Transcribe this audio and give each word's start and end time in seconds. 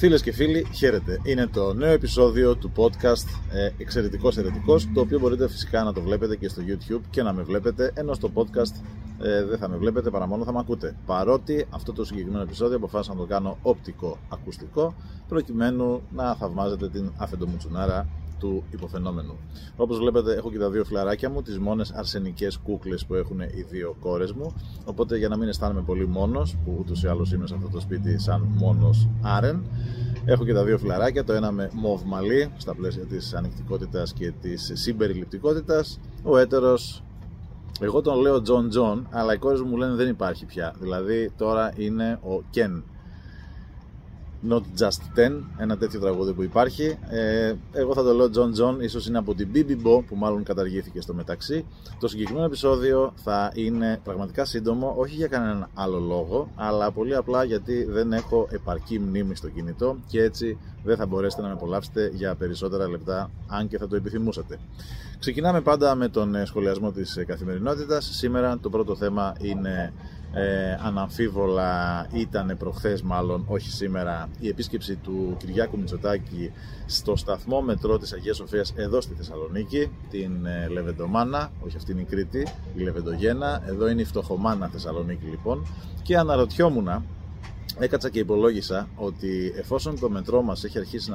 Φίλες 0.00 0.22
και 0.22 0.32
φίλοι, 0.32 0.66
χαίρετε. 0.74 1.20
Είναι 1.22 1.46
το 1.46 1.74
νέο 1.74 1.92
επεισόδιο 1.92 2.56
του 2.56 2.72
podcast 2.76 3.26
ε, 3.52 3.70
Εξαιρετικός 3.78 4.36
Ερετικός, 4.36 4.88
το 4.94 5.00
οποίο 5.00 5.18
μπορείτε 5.18 5.48
φυσικά 5.48 5.82
να 5.82 5.92
το 5.92 6.00
βλέπετε 6.00 6.36
και 6.36 6.48
στο 6.48 6.62
YouTube 6.66 7.00
και 7.10 7.22
να 7.22 7.32
με 7.32 7.42
βλέπετε, 7.42 7.92
ενώ 7.94 8.14
στο 8.14 8.30
podcast 8.34 8.84
ε, 9.22 9.44
δεν 9.44 9.58
θα 9.58 9.68
με 9.68 9.76
βλέπετε 9.76 10.10
παρά 10.10 10.26
μόνο 10.26 10.44
θα 10.44 10.52
με 10.52 10.58
ακούτε. 10.58 10.96
Παρότι 11.06 11.66
αυτό 11.70 11.92
το 11.92 12.04
συγκεκριμένο 12.04 12.42
επεισόδιο 12.42 12.76
αποφάσισα 12.76 13.12
να 13.12 13.20
το 13.20 13.26
κάνω 13.26 13.58
οπτικό-ακουστικό, 13.62 14.94
προκειμένου 15.28 16.02
να 16.10 16.34
θαυμάζετε 16.34 16.88
την 16.88 17.12
αφεντομουτσουνάρα 17.16 18.08
του 18.40 18.64
υποφαινόμενου. 18.70 19.36
Όπως 19.76 19.98
βλέπετε, 19.98 20.34
έχω 20.34 20.50
και 20.50 20.58
τα 20.58 20.70
δύο 20.70 20.84
φλαράκια 20.84 21.30
μου, 21.30 21.42
τις 21.42 21.58
μόνες 21.58 21.90
αρσενικές 21.90 22.58
κούκλες 22.58 23.06
που 23.06 23.14
έχουν 23.14 23.40
οι 23.40 23.66
δύο 23.70 23.96
κόρες 24.00 24.32
μου. 24.32 24.54
Οπότε, 24.84 25.16
για 25.16 25.28
να 25.28 25.36
μην 25.36 25.48
αισθάνομαι 25.48 25.82
πολύ 25.82 26.06
μόνος, 26.06 26.56
που 26.64 26.76
ούτως 26.78 27.02
ή 27.02 27.06
άλλως 27.06 27.32
είμαι 27.32 27.46
σε 27.46 27.54
αυτό 27.54 27.68
το 27.68 27.80
σπίτι 27.80 28.18
σαν 28.18 28.46
μόνος 28.56 29.08
άρεν, 29.22 29.62
έχω 30.24 30.44
και 30.44 30.52
τα 30.52 30.64
δύο 30.64 30.78
φιλαράκια. 30.78 31.24
Το 31.24 31.32
ένα 31.32 31.50
με 31.52 31.70
μοβ 31.72 32.02
μαλλί, 32.04 32.52
στα 32.56 32.74
πλαίσια 32.74 33.04
της 33.04 33.34
ανοιχτικότητας 33.34 34.12
και 34.12 34.32
της 34.40 34.70
συμπεριληπτικότητας. 34.74 36.00
Ο 36.22 36.38
έτερος 36.38 37.02
εγώ 37.80 38.00
τον 38.00 38.20
λέω 38.20 38.42
Τζον 38.42 38.68
Τζον, 38.68 39.06
αλλά 39.10 39.34
οι 39.34 39.38
κόρες 39.38 39.60
μου 39.60 39.76
λένε 39.76 39.94
δεν 39.94 40.08
υπάρχει 40.08 40.44
πια. 40.46 40.74
Δηλαδή 40.80 41.32
τώρα 41.36 41.72
είναι 41.76 42.18
ο 42.22 42.42
Κεν. 42.50 42.84
I'm 44.48 44.62
Just 44.78 45.18
Ken, 45.18 45.42
ένα 45.58 45.76
τέτοιο 45.76 46.00
τραγούδι 46.00 46.32
που 46.32 46.42
υπάρχει. 46.42 46.98
Ε, 47.10 47.54
εγώ 47.72 47.94
θα 47.94 48.02
το 48.02 48.12
λέω 48.14 48.30
John 48.34 48.60
John, 48.60 48.82
ίσως 48.82 49.06
είναι 49.06 49.18
από 49.18 49.34
την 49.34 49.48
Bibi-Bo 49.54 50.02
που 50.06 50.16
μάλλον 50.16 50.42
καταργήθηκε 50.42 51.00
στο 51.00 51.14
μεταξύ. 51.14 51.64
Το 52.00 52.08
συγκεκριμένο 52.08 52.46
επεισόδιο 52.46 53.12
θα 53.16 53.52
είναι 53.54 54.00
πραγματικά 54.04 54.44
σύντομο, 54.44 54.94
όχι 54.96 55.14
για 55.14 55.26
κανέναν 55.26 55.68
άλλο 55.74 55.98
λόγο, 55.98 56.50
αλλά 56.54 56.90
πολύ 56.90 57.16
απλά 57.16 57.44
γιατί 57.44 57.84
δεν 57.84 58.12
έχω 58.12 58.48
επαρκή 58.50 58.98
μνήμη 58.98 59.34
στο 59.34 59.48
κινητό 59.48 59.96
και 60.06 60.22
έτσι 60.22 60.58
δεν 60.84 60.96
θα 60.96 61.06
μπορέσετε 61.06 61.42
να 61.42 61.48
με 61.48 61.54
απολαύσετε 61.54 62.10
για 62.14 62.34
περισσότερα 62.34 62.88
λεπτά, 62.88 63.30
αν 63.48 63.68
και 63.68 63.78
θα 63.78 63.88
το 63.88 63.96
επιθυμούσατε. 63.96 64.58
Ξεκινάμε 65.18 65.60
πάντα 65.60 65.94
με 65.94 66.08
τον 66.08 66.46
σχολιασμό 66.46 66.92
της 66.92 67.18
καθημερινότητας. 67.26 68.10
Σήμερα 68.12 68.58
το 68.58 68.70
πρώτο 68.70 68.96
θέμα 68.96 69.34
είναι 69.40 69.92
ε, 70.32 70.78
αναμφίβολα 70.84 72.06
ήταν 72.12 72.56
προχθές 72.58 73.02
μάλλον, 73.02 73.44
όχι 73.48 73.70
σήμερα, 73.70 74.28
η 74.40 74.48
επίσκεψη 74.48 74.96
του 74.96 75.36
Κυριάκου 75.38 75.78
Μητσοτάκη 75.78 76.52
στο 76.86 77.16
σταθμό 77.16 77.60
μετρό 77.60 77.98
της 77.98 78.12
Αγίας 78.12 78.36
Σοφίας 78.36 78.72
εδώ 78.76 79.00
στη 79.00 79.14
Θεσσαλονίκη, 79.14 79.90
την 80.10 80.46
ε, 80.46 80.68
Λεβεντομάνα, 80.68 81.50
όχι 81.66 81.76
αυτή 81.76 81.92
είναι 81.92 82.00
η 82.00 82.04
Κρήτη, 82.04 82.46
η 82.74 82.82
Λεβεντογένα, 82.82 83.62
εδώ 83.66 83.88
είναι 83.88 84.00
η 84.00 84.04
Φτωχομάνα 84.04 84.68
Θεσσαλονίκη 84.68 85.26
λοιπόν 85.26 85.66
και 86.02 86.16
αναρωτιόμουν 86.16 87.04
έκατσα 87.78 88.08
και 88.08 88.18
υπολόγισα 88.18 88.88
ότι 88.96 89.52
εφόσον 89.56 90.00
το 90.00 90.10
μετρό 90.10 90.42
μας 90.42 90.64
έχει 90.64 90.78
αρχίσει 90.78 91.12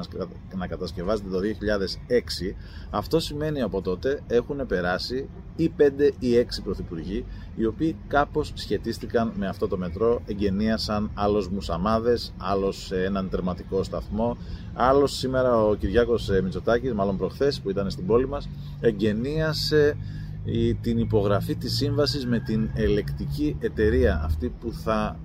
να 0.55 0.67
κατασκευάζεται 0.67 1.29
το 1.29 1.39
2006 1.39 2.55
αυτό 2.89 3.19
σημαίνει 3.19 3.61
από 3.61 3.81
τότε 3.81 4.21
έχουν 4.27 4.65
περάσει 4.67 5.29
ή 5.55 5.71
5 5.77 5.81
ή 6.19 6.29
6 6.39 6.43
πρωθυπουργοί 6.63 7.25
οι 7.55 7.65
οποίοι 7.65 7.95
κάπως 8.07 8.51
σχετίστηκαν 8.55 9.33
με 9.35 9.47
αυτό 9.47 9.67
το 9.67 9.77
μετρό 9.77 10.21
εγγενίασαν 10.25 11.11
άλλος 11.13 11.49
μουσαμάδες 11.49 12.33
άλλος 12.37 12.85
σε 12.85 13.03
έναν 13.03 13.29
τερματικό 13.29 13.83
σταθμό 13.83 14.37
άλλος 14.73 15.17
σήμερα 15.17 15.65
ο 15.65 15.75
Κυριάκος 15.75 16.29
Μητσοτάκης 16.43 16.93
μάλλον 16.93 17.17
προχθές 17.17 17.61
που 17.61 17.69
ήταν 17.69 17.89
στην 17.89 18.05
πόλη 18.05 18.27
μας 18.27 18.49
εγγενίασε 18.79 19.97
την 20.81 20.97
υπογραφή 20.97 21.55
της 21.55 21.75
σύμβασης 21.75 22.25
με 22.25 22.39
την 22.39 22.69
ελεκτική 22.73 23.57
εταιρεία 23.59 24.21
αυτή 24.25 24.49
που 24.59 24.71
θα 24.73 25.19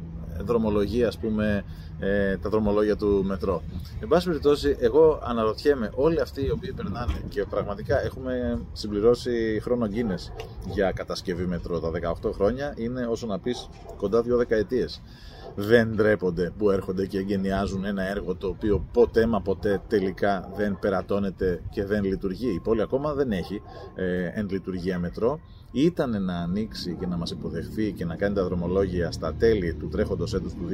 δρομολογία, 0.44 1.08
ας 1.08 1.18
πούμε, 1.18 1.64
ε, 1.98 2.36
τα 2.36 2.50
δρομολόγια 2.50 2.96
του 2.96 3.22
μετρό. 3.24 3.62
Εν 4.00 4.08
πάση 4.08 4.26
περιπτώσει, 4.26 4.76
εγώ 4.80 5.20
αναρωτιέμαι, 5.24 5.90
όλοι 5.94 6.20
αυτοί 6.20 6.44
οι 6.44 6.50
οποίοι 6.50 6.72
περνάνε 6.72 7.22
και 7.28 7.44
πραγματικά 7.44 8.04
έχουμε 8.04 8.60
συμπληρώσει 8.72 9.60
χρόνο 9.62 9.86
γκίνες 9.86 10.32
για 10.72 10.92
κατασκευή 10.92 11.46
μετρό 11.46 11.80
τα 11.80 11.90
18 11.90 12.32
χρόνια, 12.32 12.74
είναι 12.76 13.06
όσο 13.06 13.26
να 13.26 13.38
πεις 13.38 13.68
κοντά 13.96 14.22
δύο 14.22 14.36
δεκαετίες. 14.36 15.00
Δεν 15.54 15.94
ντρέπονται 15.94 16.52
που 16.58 16.70
έρχονται 16.70 17.06
και 17.06 17.18
εγκαινιάζουν 17.18 17.84
ένα 17.84 18.08
έργο 18.08 18.34
το 18.34 18.48
οποίο 18.48 18.84
ποτέ 18.92 19.26
μα 19.26 19.40
ποτέ 19.40 19.80
τελικά 19.88 20.50
δεν 20.56 20.78
περατώνεται 20.80 21.62
και 21.70 21.84
δεν 21.84 22.04
λειτουργεί. 22.04 22.54
Η 22.54 22.60
πόλη 22.60 22.82
ακόμα 22.82 23.14
δεν 23.14 23.32
έχει 23.32 23.62
ε, 23.94 24.30
εν 24.34 24.48
λειτουργία 24.50 24.98
μετρό 24.98 25.40
ήταν 25.72 26.24
να 26.24 26.36
ανοίξει 26.36 26.96
και 27.00 27.06
να 27.06 27.16
μας 27.16 27.30
υποδεχθεί 27.30 27.92
και 27.92 28.04
να 28.04 28.16
κάνει 28.16 28.34
τα 28.34 28.44
δρομολόγια 28.44 29.10
στα 29.10 29.34
τέλη 29.34 29.74
του 29.74 29.88
τρέχοντος 29.88 30.34
έτους 30.34 30.52
του 30.52 30.64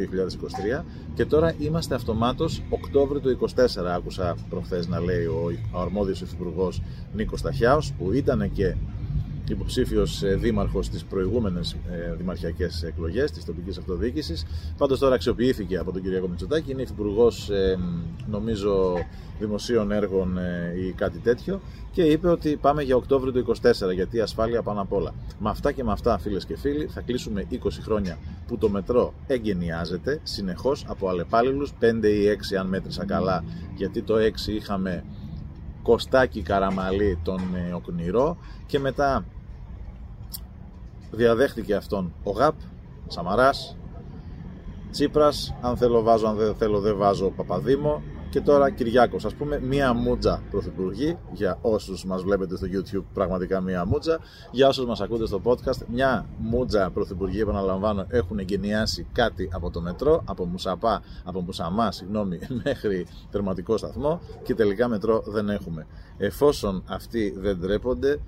2023 0.81 0.85
και 1.15 1.25
τώρα 1.25 1.55
είμαστε 1.59 1.95
αυτομάτως 1.95 2.63
Οκτώβριο 2.69 3.21
του 3.21 3.39
2024 3.55 3.85
άκουσα 3.95 4.37
προχθές 4.49 4.89
να 4.89 5.01
λέει 5.01 5.25
ο, 5.25 5.53
ο 5.73 5.81
αρμόδιος 5.81 6.21
υφυπουργός 6.21 6.83
Νίκος 7.15 7.43
Ταχιάος 7.43 7.93
που 7.99 8.13
ήταν 8.13 8.53
και 8.53 8.77
υποψήφιος 9.49 10.23
ε, 10.23 10.35
δήμαρχος 10.35 10.87
στι 10.87 11.01
προηγούμενες 11.09 11.77
δημαρχιακές 12.17 12.83
εκλογές 12.83 13.31
της 13.31 13.45
τοπικής 13.45 13.79
αυτοδιοίκησης. 13.79 14.45
Πάντως 14.79 14.99
τώρα 14.99 15.15
αξιοποιήθηκε 15.15 15.77
από 15.77 15.93
τον 15.93 16.03
Κυριακό 16.03 16.29
Μητσοτάκη, 16.29 16.71
είναι 16.71 16.83
υφυπουργός, 16.83 17.51
ε, 17.51 17.79
νομίζω, 18.27 18.95
δημοσίων 19.39 19.93
έργων 19.93 20.39
ε, 20.39 20.75
ή 20.87 20.93
κάτι 20.93 21.19
τέτοιο 21.19 21.61
και 21.93 22.03
είπε 22.03 22.29
ότι 22.29 22.57
πάμε 22.57 22.83
για 22.83 22.97
Οκτώβριο 22.97 23.33
του 23.33 23.55
2024 23.63 23.95
γιατί 23.95 24.21
ασφάλεια 24.21 24.63
πάνω 24.63 24.81
απ' 24.81 24.93
όλα. 24.93 25.15
Με 25.39 25.51
αυτά 25.51 25.73
και 25.73 25.85
με 25.85 25.93
αυτά, 25.93 26.19
φίλες 26.19 26.45
και 26.45 26.57
φίλοι, 26.57 26.87
θα 26.87 27.01
κλείσουμε 27.01 27.47
20 27.53 27.57
χρόνια 27.83 28.19
που 28.47 28.59
το 28.59 28.69
μετρό 28.69 29.15
εγκαινιάζεται 29.27 30.21
συνεχώς 30.23 30.85
από 30.89 31.09
αλλεπάλληλους, 31.09 31.73
5 31.81 32.09
ή 32.09 32.27
6 32.27 32.57
αν 32.57 32.67
μέτρησα 32.67 33.05
καλά, 33.05 33.45
γιατί 33.77 34.03
το 34.03 34.15
6 34.17 34.53
είχαμε 34.53 35.05
Κωστάκι 35.83 36.43
Καραμαλή 36.43 37.19
τον 37.23 37.41
Οκνηρό 37.75 38.37
και 38.67 38.79
μετά 38.79 39.25
διαδέχτηκε 41.11 41.75
αυτόν 41.75 42.13
ο 42.23 42.31
ΓΑΠ, 42.31 42.55
Σαμαράς, 43.07 43.77
Τσίπρας, 44.91 45.55
αν 45.61 45.77
θέλω 45.77 46.03
βάζω, 46.03 46.27
αν 46.27 46.37
δεν 46.37 46.55
θέλω 46.55 46.81
δεν 46.81 46.97
βάζω 46.97 47.31
Παπαδήμο 47.31 48.03
και 48.31 48.41
τώρα 48.41 48.71
Κυριάκος. 48.71 49.25
Ας 49.25 49.35
πούμε 49.35 49.61
μία 49.61 49.93
μούτζα 49.93 50.43
πρωθυπουργή, 50.51 51.19
για 51.33 51.59
όσους 51.63 52.05
μας 52.05 52.23
βλέπετε 52.23 52.57
στο 52.57 52.67
YouTube 52.73 53.05
πραγματικά 53.13 53.61
μία 53.61 53.85
μούτζα, 53.85 54.19
για 54.51 54.69
όσους 54.69 54.87
μας 54.87 55.01
ακούτε 55.01 55.27
στο 55.27 55.41
podcast, 55.45 55.87
μια 55.93 56.27
μούτζα 56.39 56.91
πρωθυπουργή, 56.91 57.41
επαναλαμβάνω, 57.41 58.07
έχουν 58.09 58.39
εγκαινιάσει 58.39 59.07
κάτι 59.13 59.49
από 59.53 59.71
το 59.71 59.81
μετρό, 59.81 60.23
από 60.25 60.45
Μουσαπά, 60.45 61.03
από 61.25 61.41
Μουσαμά, 61.41 61.93
συγγνώμη, 61.93 62.39
μέχρι 62.65 63.07
τερματικό 63.31 63.77
σταθμό 63.77 64.21
και 64.43 64.55
τελικά 64.55 64.89
μετρό 64.89 65.23
δεν 65.27 65.49
έχουμε. 65.49 65.87
Εφόσον 66.17 66.83
αυτοί 66.87 67.35
δεν 67.39 67.61
τρέπονται, 67.61 68.21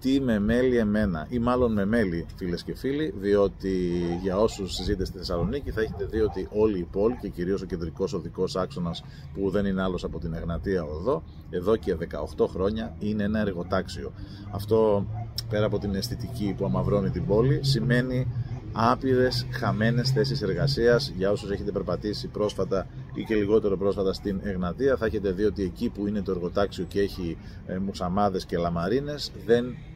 τι 0.00 0.20
με 0.20 0.38
μέλη 0.38 0.76
εμένα 0.76 1.26
ή 1.30 1.38
μάλλον 1.38 1.72
με 1.72 1.84
μέλη 1.84 2.26
φίλες 2.36 2.62
και 2.62 2.74
φίλοι 2.74 3.14
διότι 3.20 4.00
για 4.22 4.38
όσους 4.38 4.82
ζείτε 4.84 5.04
στη 5.04 5.18
Θεσσαλονίκη 5.18 5.70
θα 5.70 5.80
έχετε 5.80 6.04
δει 6.04 6.20
ότι 6.20 6.48
όλη 6.52 6.78
η 6.78 6.88
πόλη 6.92 7.18
και 7.20 7.28
κυρίως 7.28 7.62
ο 7.62 7.66
κεντρικός 7.66 8.12
οδικός 8.12 8.56
άξονας 8.56 9.04
που 9.34 9.50
δεν 9.50 9.64
είναι 9.64 9.82
άλλος 9.82 10.04
από 10.04 10.18
την 10.18 10.34
Εγνατία 10.34 10.84
Οδό 10.84 11.22
εδώ 11.50 11.76
και 11.76 11.96
18 12.36 12.46
χρόνια 12.48 12.96
είναι 12.98 13.22
ένα 13.22 13.40
εργοτάξιο. 13.40 14.12
Αυτό 14.50 15.06
πέρα 15.48 15.66
από 15.66 15.78
την 15.78 15.94
αισθητική 15.94 16.54
που 16.56 16.64
αμαυρώνει 16.64 17.10
την 17.10 17.26
πόλη 17.26 17.58
σημαίνει 17.62 18.26
άπειρες 18.72 19.46
χαμένες 19.50 20.10
θέσεις 20.10 20.42
εργασίας 20.42 21.12
για 21.16 21.30
όσους 21.30 21.50
έχετε 21.50 21.72
περπατήσει 21.72 22.28
πρόσφατα 22.28 22.86
ή 23.14 23.24
και 23.24 23.34
λιγότερο 23.34 23.76
πρόσφατα 23.76 24.12
στην 24.12 24.40
Εγνατία 24.42 24.96
θα 24.96 25.06
έχετε 25.06 25.30
δει 25.30 25.44
ότι 25.44 25.62
εκεί 25.62 25.88
που 25.88 26.06
είναι 26.06 26.22
το 26.22 26.30
εργοτάξιο 26.30 26.84
και 26.84 27.00
έχει 27.00 27.36
ε, 27.66 27.78
μουσαμάδες 27.78 28.46
και 28.46 28.56
λαμαρίνες 28.56 29.32
δεν 29.46 29.64
ε, 29.64 29.89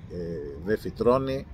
δεν 0.65 0.79
φυτρώνει 0.79 1.47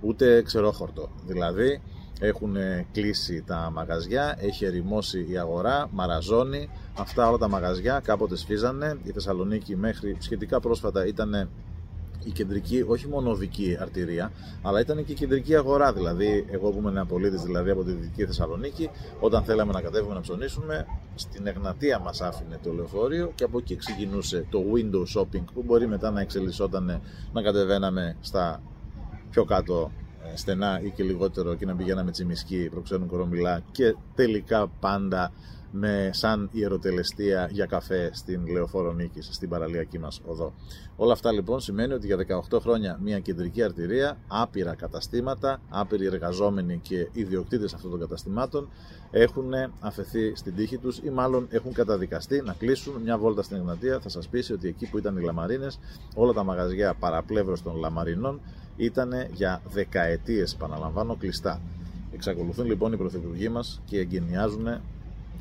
ούτε 0.00 0.42
ξερόχορτο. 0.42 1.10
Δηλαδή 1.26 1.80
έχουν 2.20 2.56
κλείσει 2.92 3.42
τα 3.46 3.70
μαγαζιά, 3.72 4.36
έχει 4.40 4.64
ερημώσει 4.64 5.26
η 5.28 5.38
αγορά, 5.38 5.88
μαραζώνει. 5.92 6.68
Αυτά 6.98 7.28
όλα 7.28 7.38
τα 7.38 7.48
μαγαζιά 7.48 8.00
κάποτε 8.04 8.36
σφίζανε. 8.36 8.98
Η 9.02 9.10
Θεσσαλονίκη 9.10 9.76
μέχρι 9.76 10.16
σχετικά 10.18 10.60
πρόσφατα 10.60 11.06
ήταν 11.06 11.48
η 12.24 12.30
κεντρική, 12.30 12.84
όχι 12.88 13.08
μόνο 13.08 13.30
οδική 13.30 13.76
αρτηρία, 13.80 14.32
αλλά 14.62 14.80
ήταν 14.80 15.04
και 15.04 15.12
η 15.12 15.14
κεντρική 15.14 15.56
αγορά. 15.56 15.92
Δηλαδή, 15.92 16.46
εγώ 16.50 16.70
που 16.70 16.78
είμαι 16.78 16.90
νεαπολίτη, 16.90 17.36
δηλαδή 17.36 17.70
από 17.70 17.84
τη 17.84 17.92
Δυτική 17.92 18.24
Θεσσαλονίκη, 18.24 18.90
όταν 19.20 19.42
θέλαμε 19.42 19.72
να 19.72 19.80
κατέβουμε 19.80 20.14
να 20.14 20.20
ψωνίσουμε, 20.20 20.86
στην 21.14 21.46
Εγνατία 21.46 21.98
μας 21.98 22.20
άφηνε 22.20 22.58
το 22.62 22.72
λεωφορείο 22.72 23.32
και 23.34 23.44
από 23.44 23.58
εκεί 23.58 23.76
ξεκινούσε 23.76 24.46
το 24.50 24.64
window 24.74 25.20
shopping 25.20 25.44
που 25.54 25.62
μπορεί 25.66 25.86
μετά 25.86 26.10
να 26.10 26.20
εξελισσόταν 26.20 27.00
να 27.32 27.42
κατεβαίναμε 27.42 28.16
στα 28.20 28.62
πιο 29.30 29.44
κάτω 29.44 29.90
ε, 29.94 30.05
στενά 30.34 30.80
ή 30.82 30.90
και 30.90 31.02
λιγότερο 31.02 31.54
και 31.54 31.66
να 31.66 31.74
πηγαίναμε 31.74 32.10
τσιμισκή, 32.10 32.68
προξένου 32.70 33.06
κορομιλά 33.06 33.62
και 33.72 33.94
τελικά 34.14 34.68
πάντα 34.80 35.32
με 35.70 36.10
σαν 36.12 36.48
ιεροτελεστία 36.52 37.48
για 37.52 37.66
καφέ 37.66 38.10
στην 38.12 38.46
Λεωφόρο 38.46 38.92
Νίκης, 38.92 39.28
στην 39.32 39.48
παραλιακή 39.48 39.98
μας 39.98 40.20
οδό. 40.26 40.52
Όλα 40.96 41.12
αυτά 41.12 41.32
λοιπόν 41.32 41.60
σημαίνει 41.60 41.92
ότι 41.92 42.06
για 42.06 42.42
18 42.50 42.60
χρόνια 42.60 42.98
μια 43.02 43.18
κεντρική 43.18 43.62
αρτηρία, 43.62 44.18
άπειρα 44.28 44.74
καταστήματα, 44.74 45.60
άπειροι 45.68 46.06
εργαζόμενοι 46.06 46.78
και 46.82 47.08
ιδιοκτήτες 47.12 47.74
αυτών 47.74 47.90
των 47.90 48.00
καταστημάτων 48.00 48.68
έχουν 49.10 49.52
αφαιθεί 49.80 50.36
στην 50.36 50.54
τύχη 50.56 50.78
τους 50.78 50.98
ή 50.98 51.10
μάλλον 51.10 51.46
έχουν 51.50 51.72
καταδικαστεί 51.72 52.42
να 52.44 52.52
κλείσουν 52.52 53.02
μια 53.02 53.18
βόλτα 53.18 53.42
στην 53.42 53.56
Εγνατία. 53.56 54.00
Θα 54.00 54.08
σας 54.08 54.28
πείσει 54.28 54.52
ότι 54.52 54.68
εκεί 54.68 54.90
που 54.90 54.98
ήταν 54.98 55.16
οι 55.16 55.22
λαμαρίνες, 55.22 55.78
όλα 56.14 56.32
τα 56.32 56.44
μαγαζιά 56.44 56.94
παραπλεύρως 56.94 57.62
των 57.62 57.76
λαμαρινών 57.76 58.40
ήταν 58.76 59.12
για 59.32 59.62
δεκαετίες, 59.72 60.52
επαναλαμβάνω, 60.52 61.16
κλειστά. 61.16 61.60
Εξακολουθούν 62.14 62.66
λοιπόν 62.66 62.92
οι 62.92 62.96
πρωθυπουργοί 62.96 63.48
μας 63.48 63.80
και 63.84 63.98
εγκαινιάζουν 63.98 64.80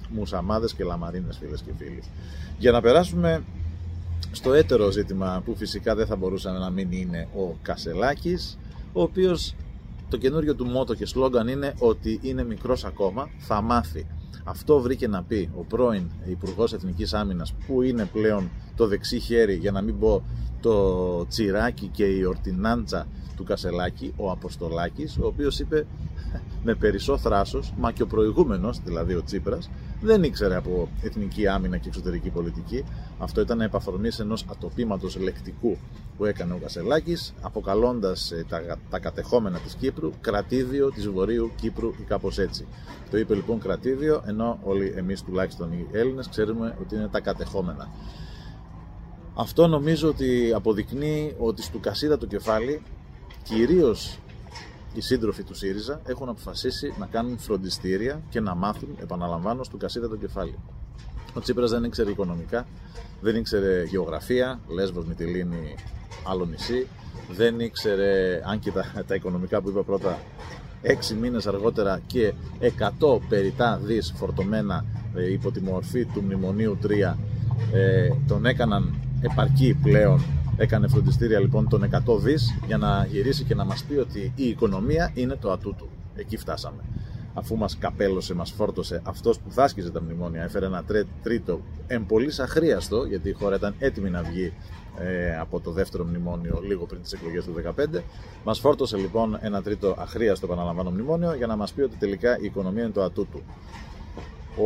μουσαμάδες 0.09 0.73
και 0.73 0.83
λαμαρίνες 0.83 1.37
φίλες 1.37 1.61
και 1.61 1.71
φίλοι. 1.77 2.03
Για 2.57 2.71
να 2.71 2.81
περάσουμε 2.81 3.43
στο 4.31 4.53
έτερο 4.53 4.91
ζήτημα 4.91 5.41
που 5.45 5.55
φυσικά 5.55 5.95
δεν 5.95 6.05
θα 6.05 6.15
μπορούσε 6.15 6.49
να 6.49 6.69
μην 6.69 6.91
είναι 6.91 7.27
ο 7.35 7.55
Κασελάκης, 7.61 8.57
ο 8.93 9.01
οποίος 9.01 9.55
το 10.09 10.17
καινούριο 10.17 10.55
του 10.55 10.65
μότο 10.65 10.93
και 10.93 11.05
σλόγκαν 11.05 11.47
είναι 11.47 11.73
ότι 11.79 12.19
είναι 12.21 12.43
μικρός 12.43 12.85
ακόμα, 12.85 13.29
θα 13.37 13.61
μάθει. 13.61 14.05
Αυτό 14.43 14.79
βρήκε 14.79 15.07
να 15.07 15.23
πει 15.23 15.49
ο 15.57 15.63
πρώην 15.63 16.09
Υπουργός 16.25 16.73
Εθνικής 16.73 17.13
Άμυνας 17.13 17.53
που 17.67 17.81
είναι 17.81 18.05
πλέον 18.13 18.49
το 18.75 18.87
δεξί 18.87 19.19
χέρι 19.19 19.55
για 19.55 19.71
να 19.71 19.81
μην 19.81 19.99
πω 19.99 20.23
το 20.61 21.27
τσιράκι 21.27 21.87
και 21.87 22.05
η 22.05 22.23
ορτινάντσα 22.23 23.07
του 23.35 23.43
Κασελάκη, 23.43 24.13
ο 24.17 24.31
Αποστολάκης, 24.31 25.17
ο 25.17 25.25
οποίος 25.25 25.59
είπε 25.59 25.85
με 26.63 26.75
περισσό 26.75 27.17
θράσος, 27.17 27.73
μα 27.77 27.91
και 27.91 28.03
ο 28.03 28.07
προηγούμενος, 28.07 28.79
δηλαδή 28.83 29.13
ο 29.13 29.23
Τσίπρας, 29.23 29.69
δεν 30.01 30.23
ήξερε 30.23 30.55
από 30.55 30.89
εθνική 31.01 31.47
άμυνα 31.47 31.77
και 31.77 31.87
εξωτερική 31.87 32.29
πολιτική. 32.29 32.83
Αυτό 33.19 33.41
ήταν 33.41 33.61
επαφορμής 33.61 34.19
ενός 34.19 34.45
ατοπήματος 34.51 35.17
λεκτικού 35.17 35.77
που 36.17 36.25
έκανε 36.25 36.53
ο 36.53 36.57
Κασελάκης, 36.57 37.33
αποκαλώντας 37.41 38.31
ε, 38.31 38.45
τα, 38.49 38.77
τα 38.89 38.99
κατεχόμενα 38.99 39.59
της 39.59 39.73
Κύπρου 39.73 40.11
κρατήδιο 40.21 40.91
της 40.91 41.07
Βορείου 41.07 41.51
Κύπρου 41.55 41.87
ή 41.87 42.03
κάπως 42.07 42.37
έτσι. 42.37 42.65
Το 43.11 43.17
είπε 43.17 43.35
λοιπόν 43.35 43.59
κρατήδιο, 43.59 44.23
ενώ 44.25 44.59
όλοι 44.63 44.93
εμείς 44.95 45.21
τουλάχιστον 45.21 45.71
οι 45.71 45.87
Έλληνες 45.91 46.27
ξέρουμε 46.29 46.77
ότι 46.81 46.95
είναι 46.95 47.07
τα 47.07 47.19
κατεχόμενα. 47.19 47.89
Αυτό 49.37 49.67
νομίζω 49.67 50.07
ότι 50.07 50.51
αποδεικνύει 50.55 51.35
ότι 51.37 51.61
στο 51.61 51.77
Κασίδα 51.77 52.17
το 52.17 52.25
κεφάλι 52.25 52.81
κυρίως 53.43 54.19
οι 54.93 55.01
σύντροφοι 55.01 55.43
του 55.43 55.53
ΣΥΡΙΖΑ 55.53 56.01
έχουν 56.05 56.29
αποφασίσει 56.29 56.93
να 56.99 57.05
κάνουν 57.05 57.37
φροντιστήρια 57.37 58.21
και 58.29 58.39
να 58.39 58.55
μάθουν, 58.55 58.89
επαναλαμβάνω, 59.01 59.63
στο 59.63 59.77
Κασίδα 59.77 60.09
το 60.09 60.15
κεφάλι. 60.15 60.57
Ο 61.33 61.39
Τσίπρας 61.39 61.71
δεν 61.71 61.83
ήξερε 61.83 62.09
οικονομικά, 62.09 62.67
δεν 63.21 63.35
ήξερε 63.35 63.83
γεωγραφία, 63.83 64.59
Λέσβος, 64.67 65.05
Μυτιλίνη, 65.05 65.75
άλλο 66.27 66.45
νησί, 66.45 66.87
δεν 67.31 67.59
ήξερε, 67.59 68.41
αν 68.45 68.59
και 68.59 68.71
τα, 68.71 69.03
τα 69.07 69.15
οικονομικά 69.15 69.61
που 69.61 69.69
είπα 69.69 69.83
πρώτα, 69.83 70.19
έξι 70.81 71.13
μήνες 71.15 71.47
αργότερα 71.47 72.01
και 72.07 72.33
100 72.59 73.19
περιτά 73.29 73.79
δις 73.83 74.13
φορτωμένα 74.17 74.85
ε, 75.15 75.31
υπό 75.31 75.51
τη 75.51 75.61
μορφή 75.61 76.05
του 76.05 76.21
Μνημονίου 76.21 76.77
3 76.83 77.15
ε, 77.73 78.09
τον 78.27 78.45
έκαναν 78.45 79.04
επαρκή 79.25 79.77
πλέον 79.81 80.21
Έκανε 80.57 80.87
φροντιστήρια 80.87 81.39
λοιπόν 81.39 81.69
των 81.69 81.89
100 82.07 82.19
δις 82.19 82.57
για 82.67 82.77
να 82.77 83.05
γυρίσει 83.05 83.43
και 83.43 83.55
να 83.55 83.65
μας 83.65 83.83
πει 83.83 83.95
ότι 83.95 84.33
η 84.35 84.47
οικονομία 84.47 85.11
είναι 85.13 85.35
το 85.35 85.51
ατού 85.51 85.75
του. 85.75 85.89
Εκεί 86.15 86.37
φτάσαμε. 86.37 86.81
Αφού 87.33 87.57
μας 87.57 87.77
καπέλωσε, 87.77 88.33
μας 88.33 88.51
φόρτωσε 88.51 89.01
αυτός 89.03 89.39
που 89.39 89.51
θάσκιζε 89.51 89.91
τα 89.91 90.01
μνημόνια, 90.01 90.43
έφερε 90.43 90.65
ένα 90.65 90.83
τρίτο 91.23 91.61
εμπολής 91.87 92.39
αχρίαστο, 92.39 93.03
γιατί 93.03 93.29
η 93.29 93.31
χώρα 93.31 93.55
ήταν 93.55 93.75
έτοιμη 93.79 94.09
να 94.09 94.23
βγει 94.23 94.53
ε, 94.99 95.37
από 95.37 95.59
το 95.59 95.71
δεύτερο 95.71 96.03
μνημόνιο 96.03 96.61
λίγο 96.67 96.85
πριν 96.85 97.01
τις 97.01 97.11
εκλογές 97.11 97.45
του 97.45 97.53
2015. 97.95 98.01
Μας 98.43 98.59
φόρτωσε 98.59 98.97
λοιπόν 98.97 99.37
ένα 99.41 99.61
τρίτο 99.61 99.95
αχρίαστο 99.97 100.45
επαναλαμβάνω 100.45 100.89
μνημόνιο 100.89 101.33
για 101.35 101.47
να 101.47 101.55
μας 101.55 101.73
πει 101.73 101.81
ότι 101.81 101.95
τελικά 101.95 102.37
η 102.39 102.45
οικονομία 102.45 102.83
είναι 102.83 102.91
το 102.91 103.03
ατού 103.03 103.27
του. 103.31 103.41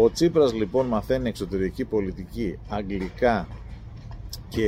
Ο 0.02 0.12
Τσίπρας 0.12 0.54
λοιπόν 0.54 0.86
μαθαίνει 0.86 1.30
εξωτερική 1.30 1.86
πολιτική, 1.86 2.58
αγγλικά, 2.70 3.48
και 4.50 4.66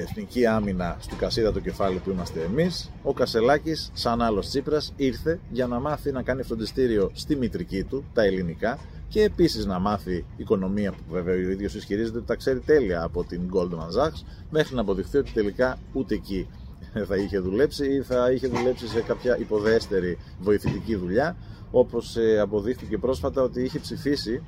εθνική 0.00 0.46
άμυνα 0.46 0.96
στο 1.00 1.16
Κασίδα 1.16 1.52
το 1.52 1.60
κεφάλι 1.60 1.98
που 1.98 2.10
είμαστε 2.10 2.40
εμείς, 2.42 2.90
ο 3.02 3.12
Κασελάκης, 3.12 3.90
σαν 3.94 4.22
άλλος 4.22 4.48
Τσίπρας, 4.48 4.92
ήρθε 4.96 5.40
για 5.50 5.66
να 5.66 5.80
μάθει 5.80 6.12
να 6.12 6.22
κάνει 6.22 6.42
φροντιστήριο 6.42 7.10
στη 7.14 7.36
μητρική 7.36 7.84
του, 7.84 8.04
τα 8.12 8.22
ελληνικά, 8.22 8.78
και 9.08 9.22
επίσης 9.22 9.66
να 9.66 9.78
μάθει 9.78 10.24
οικονομία 10.36 10.92
που 10.92 11.02
βέβαια 11.10 11.34
ο 11.34 11.50
ίδιος 11.50 11.74
ισχυρίζεται 11.74 12.18
ότι 12.18 12.26
τα 12.26 12.34
ξέρει 12.34 12.60
τέλεια 12.60 13.02
από 13.02 13.24
την 13.24 13.40
Goldman 13.54 14.00
Sachs, 14.00 14.22
μέχρι 14.50 14.74
να 14.74 14.80
αποδειχθεί 14.80 15.18
ότι 15.18 15.30
τελικά 15.30 15.78
ούτε 15.92 16.14
εκεί 16.14 16.48
θα 17.08 17.16
είχε 17.16 17.38
δουλέψει 17.38 17.86
ή 17.86 18.02
θα 18.02 18.30
είχε 18.30 18.46
δουλέψει 18.46 18.88
σε 18.88 19.00
κάποια 19.00 19.38
υποδέστερη 19.38 20.18
βοηθητική 20.40 20.96
δουλειά, 20.96 21.36
όπως 21.70 22.16
ε, 22.16 22.40
αποδείχθηκε 22.40 22.98
πρόσφατα 22.98 23.42
ότι 23.42 23.62
είχε 23.62 23.78
ψηφίσει 23.78 24.42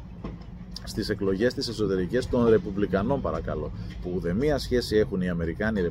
στις 0.84 1.08
εκλογές 1.08 1.54
τι 1.54 1.60
εσωτερικές 1.68 2.28
των 2.28 2.48
Ρεπουμπλικανών, 2.48 3.20
παρακαλώ. 3.20 3.70
Που 4.02 4.12
ουδέμια 4.14 4.58
σχέση 4.58 4.96
έχουν 4.96 5.20
οι 5.20 5.28
Αμερικάνοι 5.28 5.80
οι 5.80 5.90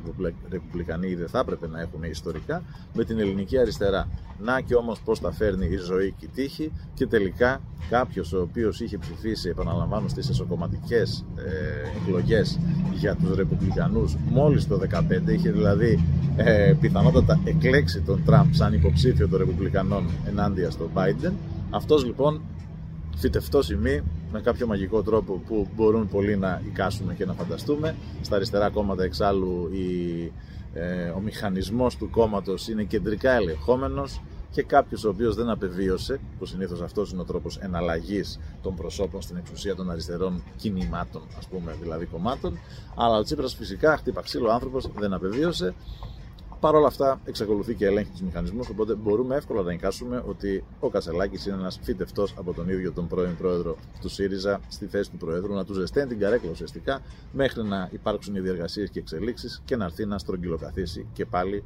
Ρεπουμπλικανοί 0.50 1.08
ή 1.08 1.14
δεν 1.14 1.28
θα 1.28 1.38
έπρεπε 1.38 1.68
να 1.68 1.80
έχουν 1.80 2.02
ιστορικά 2.02 2.62
με 2.94 3.04
την 3.04 3.18
ελληνική 3.18 3.58
αριστερά. 3.58 4.08
Να 4.38 4.60
και 4.60 4.74
όμως 4.74 5.00
πώς 5.00 5.20
τα 5.20 5.32
φέρνει 5.32 5.66
η 5.66 5.76
ζωή 5.76 6.14
και 6.18 6.24
η 6.24 6.28
τύχη 6.34 6.72
και 6.94 7.06
τελικά 7.06 7.60
κάποιος 7.90 8.32
ο 8.32 8.40
οποίος 8.40 8.80
είχε 8.80 8.98
ψηφίσει, 8.98 9.48
επαναλαμβάνω, 9.48 10.08
στις 10.08 10.28
εσωκομματικές 10.28 11.24
ε, 11.36 11.98
εκλογές 12.02 12.58
για 12.94 13.16
τους 13.16 13.36
Ρεπουμπλικανούς 13.36 14.16
μόλις 14.30 14.68
το 14.68 14.80
2015, 15.26 15.28
είχε 15.28 15.50
δηλαδή 15.50 16.04
ε, 16.36 16.74
πιθανότατα 16.80 17.40
εκλέξει 17.44 18.00
τον 18.00 18.22
Τραμπ 18.24 18.52
σαν 18.52 18.72
υποψήφιο 18.72 19.28
των 19.28 19.38
Ρεπουμπλικανών 19.38 20.08
ενάντια 20.28 20.70
στον 20.70 20.90
Biden. 20.94 21.32
Αυτός 21.70 22.04
λοιπόν 22.04 22.40
φυτευτός 23.16 23.66
σημεί 23.66 24.02
με 24.34 24.40
κάποιο 24.40 24.66
μαγικό 24.66 25.02
τρόπο 25.02 25.42
που 25.46 25.68
μπορούν 25.74 26.08
πολλοί 26.08 26.36
να 26.36 26.62
εικάσουμε 26.66 27.14
και 27.14 27.24
να 27.24 27.32
φανταστούμε. 27.32 27.94
Στα 28.20 28.36
αριστερά 28.36 28.70
κόμματα 28.70 29.04
εξάλλου 29.04 29.70
η, 29.72 30.32
ε, 30.72 31.08
ο 31.08 31.20
μηχανισμός 31.20 31.96
του 31.96 32.10
κόμματος 32.10 32.68
είναι 32.68 32.84
κεντρικά 32.84 33.32
ελεγχόμενος 33.32 34.20
και 34.50 34.62
κάποιος 34.62 35.04
ο 35.04 35.08
οποίος 35.08 35.34
δεν 35.34 35.50
απεβίωσε, 35.50 36.20
που 36.38 36.46
συνήθως 36.46 36.80
αυτός 36.80 37.12
είναι 37.12 37.20
ο 37.20 37.24
τρόπος 37.24 37.58
εναλλαγής 37.58 38.40
των 38.62 38.74
προσώπων 38.74 39.22
στην 39.22 39.36
εξουσία 39.36 39.74
των 39.74 39.90
αριστερών 39.90 40.42
κινημάτων, 40.56 41.22
ας 41.38 41.46
πούμε, 41.46 41.76
δηλαδή 41.80 42.04
κομμάτων. 42.04 42.58
Αλλά 42.96 43.16
ο 43.18 43.22
Τσίπρας 43.22 43.54
φυσικά 43.54 43.96
χτύπα 43.96 44.22
ξύλο 44.22 44.50
άνθρωπος, 44.50 44.88
δεν 44.98 45.12
απεβίωσε 45.12 45.74
Παρ' 46.64 46.74
όλα 46.74 46.86
αυτά, 46.86 47.20
εξακολουθεί 47.24 47.74
και 47.74 47.86
ελέγχει 47.86 48.10
τους 48.10 48.20
μηχανισμούς, 48.20 48.68
οπότε 48.68 48.94
μπορούμε 48.94 49.36
εύκολα 49.36 49.62
να 49.62 49.72
εικάσουμε 49.72 50.22
ότι 50.26 50.64
ο 50.80 50.88
Κασελάκης 50.88 51.46
είναι 51.46 51.56
ένας 51.56 51.78
φύτευτό 51.82 52.26
από 52.36 52.52
τον 52.52 52.68
ίδιο 52.68 52.92
τον 52.92 53.06
πρώην 53.06 53.36
πρόεδρο 53.36 53.76
του 54.00 54.08
ΣΥΡΙΖΑ 54.08 54.60
στη 54.68 54.86
θέση 54.86 55.10
του 55.10 55.16
Προέδρου, 55.16 55.54
να 55.54 55.64
του 55.64 55.72
ζεσταίνει 55.72 56.08
την 56.08 56.18
καρέκλα 56.18 56.50
ουσιαστικά 56.50 57.00
μέχρι 57.32 57.62
να 57.62 57.88
υπάρξουν 57.92 58.34
οι 58.34 58.40
διεργασίες 58.40 58.90
και 58.90 58.98
εξελίξεις 58.98 59.62
και 59.64 59.76
να 59.76 59.84
έρθει 59.84 60.06
να 60.06 60.18
στρογγυλοκαθίσει 60.18 61.06
και 61.12 61.26
πάλι 61.26 61.64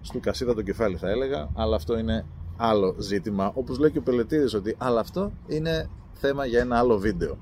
στο 0.00 0.18
κασίδα 0.18 0.54
το 0.54 0.62
κεφάλι, 0.62 0.96
θα 0.96 1.10
έλεγα. 1.10 1.48
Αλλά 1.54 1.76
αυτό 1.76 1.98
είναι 1.98 2.24
άλλο 2.56 2.94
ζήτημα. 2.98 3.52
Όπως 3.54 3.78
λέει 3.78 3.90
και 3.90 3.98
ο 3.98 4.02
Πελετήδη, 4.02 4.56
ότι 4.56 4.74
αλλά 4.78 5.00
αυτό 5.00 5.32
είναι 5.46 5.88
θέμα 6.12 6.46
για 6.46 6.60
ένα 6.60 6.78
άλλο 6.78 6.98
βίντεο. 6.98 7.38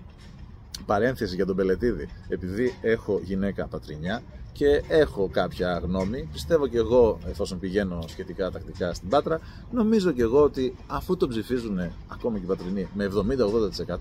Παρένθεση 0.86 1.34
για 1.34 1.46
τον 1.46 1.56
Πελετήδη. 1.56 2.08
Επειδή 2.28 2.74
έχω 2.80 3.20
γυναίκα 3.22 3.66
πατρινιά, 3.66 4.22
και 4.60 4.82
έχω 4.88 5.28
κάποια 5.32 5.80
γνώμη. 5.84 6.28
Πιστεύω 6.32 6.66
και 6.66 6.76
εγώ, 6.76 7.18
εφόσον 7.26 7.58
πηγαίνω 7.58 8.04
σχετικά 8.06 8.50
τακτικά 8.50 8.94
στην 8.94 9.08
Πάτρα, 9.08 9.40
νομίζω 9.70 10.12
και 10.12 10.22
εγώ 10.22 10.42
ότι 10.42 10.76
αφού 10.86 11.16
το 11.16 11.28
ψηφίζουν 11.28 11.78
ακόμη 12.08 12.38
και 12.38 12.44
οι 12.44 12.48
Πατρινοί 12.48 12.88
με 12.94 13.08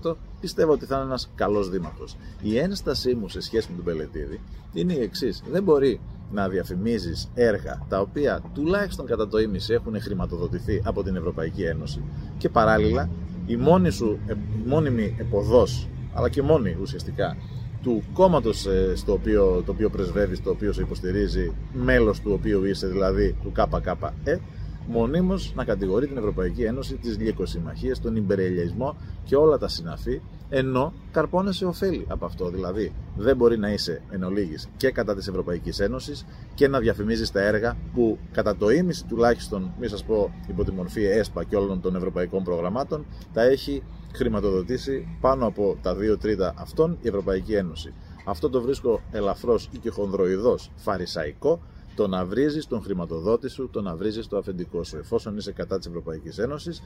70-80%, 0.02 0.14
πιστεύω 0.40 0.72
ότι 0.72 0.84
θα 0.84 0.96
είναι 0.96 1.04
ένας 1.04 1.30
καλός 1.34 1.70
δήμαρχος. 1.70 2.16
Η 2.42 2.58
ένστασή 2.58 3.14
μου 3.14 3.28
σε 3.28 3.40
σχέση 3.40 3.68
με 3.70 3.76
τον 3.76 3.84
Πελετήδη 3.84 4.40
είναι 4.72 4.92
η 4.92 5.02
εξής. 5.02 5.42
Δεν 5.50 5.62
μπορεί 5.62 6.00
να 6.32 6.48
διαφημίζεις 6.48 7.30
έργα 7.34 7.86
τα 7.88 8.00
οποία 8.00 8.42
τουλάχιστον 8.54 9.06
κατά 9.06 9.28
το 9.28 9.38
ίμιση 9.38 9.72
έχουν 9.72 10.00
χρηματοδοτηθεί 10.00 10.82
από 10.84 11.02
την 11.02 11.16
Ευρωπαϊκή 11.16 11.62
Ένωση 11.62 12.02
και 12.38 12.48
παράλληλα 12.48 13.08
η 13.46 13.56
μόνη 13.56 13.90
σου 13.90 14.18
η 14.28 14.68
μόνιμη 14.68 15.16
εποδός 15.18 15.88
αλλά 16.14 16.28
και 16.28 16.42
μόνη 16.42 16.76
ουσιαστικά 16.80 17.36
του 17.82 18.02
κόμματος 18.12 18.66
ε, 18.66 18.92
στο 18.96 19.12
οποίο, 19.12 19.62
το 19.66 19.72
οποίο 19.72 19.90
πρεσβεύει, 19.90 20.40
το 20.40 20.50
οποίο 20.50 20.72
σε 20.72 20.82
υποστηρίζει, 20.82 21.52
μέλος 21.72 22.20
του 22.20 22.32
οποίου 22.34 22.64
είσαι 22.64 22.86
δηλαδή 22.86 23.36
του 23.42 23.52
ΚΚΕ, 23.52 24.40
μονίμως 24.86 25.52
να 25.54 25.64
κατηγορεί 25.64 26.06
την 26.06 26.16
Ευρωπαϊκή 26.16 26.62
Ένωση, 26.62 26.96
τις 26.96 27.18
λύκοσυμμαχίες, 27.18 28.00
τον 28.00 28.16
υπερελιασμό 28.16 28.96
και 29.24 29.36
όλα 29.36 29.58
τα 29.58 29.68
συναφή, 29.68 30.20
ενώ 30.48 30.92
καρπώνεσαι 31.12 31.64
ωφέλη 31.64 32.04
από 32.08 32.24
αυτό. 32.24 32.48
Δηλαδή, 32.50 32.92
δεν 33.16 33.36
μπορεί 33.36 33.58
να 33.58 33.72
είσαι 33.72 34.02
εν 34.10 34.22
ολίγης 34.22 34.68
και 34.76 34.90
κατά 34.90 35.14
της 35.14 35.28
Ευρωπαϊκής 35.28 35.80
Ένωσης 35.80 36.26
και 36.54 36.68
να 36.68 36.78
διαφημίζεις 36.78 37.30
τα 37.30 37.40
έργα 37.40 37.76
που 37.94 38.18
κατά 38.32 38.56
το 38.56 38.70
ίμιση 38.70 39.04
τουλάχιστον, 39.06 39.72
μη 39.80 39.88
σας 39.88 40.04
πω 40.04 40.30
υπό 40.48 40.64
τη 40.64 40.72
μορφή 40.72 41.04
ΕΣΠΑ 41.04 41.44
και 41.44 41.56
όλων 41.56 41.80
των 41.80 41.96
ευρωπαϊκών 41.96 42.44
προγραμμάτων, 42.44 43.04
τα 43.32 43.42
έχει 43.42 43.82
χρηματοδοτήσει 44.12 45.18
πάνω 45.20 45.46
από 45.46 45.76
τα 45.82 45.94
δύο 45.94 46.18
τρίτα 46.18 46.54
αυτών 46.56 46.98
η 47.02 47.08
Ευρωπαϊκή 47.08 47.54
Ένωση. 47.54 47.94
Αυτό 48.24 48.50
το 48.50 48.62
βρίσκω 48.62 49.00
ελαφρώς 49.10 49.68
ή 49.72 49.78
και 49.78 49.90
χονδροειδώ 49.90 50.58
φαρισαϊκό, 50.76 51.60
το 51.94 52.08
να 52.08 52.24
βρίζεις 52.24 52.66
τον 52.66 52.82
χρηματοδότη 52.82 53.48
σου, 53.48 53.68
το 53.72 53.80
να 53.80 53.96
βρίζεις 53.96 54.26
το 54.26 54.36
αφεντικό 54.36 54.84
σου. 54.84 54.96
Εφόσον 54.96 55.36
είσαι 55.36 55.52
κατά 55.52 55.78
της 55.78 55.86
Ευρωπαϊκής 55.86 56.38
Ένωσης, 56.38 56.82